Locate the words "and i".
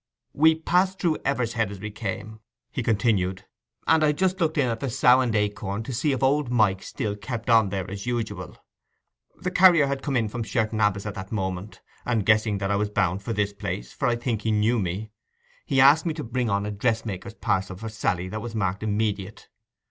3.85-4.13